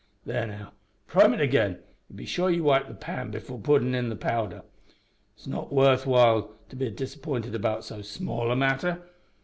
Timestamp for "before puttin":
3.29-3.93